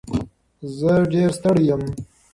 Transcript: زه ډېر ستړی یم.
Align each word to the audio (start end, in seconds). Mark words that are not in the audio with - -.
زه 0.77 0.91
ډېر 1.13 1.29
ستړی 1.37 1.63
یم. 1.69 1.81